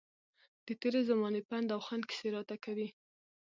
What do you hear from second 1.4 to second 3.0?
پند او خوند کیسې راته کوي.